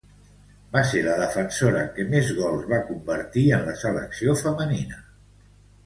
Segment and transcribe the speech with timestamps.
[0.75, 5.03] Va ser la defensora que més gols va convertir en la selecció femenina.